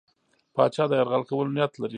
پاچا 0.55 0.83
د 0.89 0.91
یرغل 0.99 1.23
کولو 1.29 1.51
نیت 1.57 1.73
لري. 1.81 1.89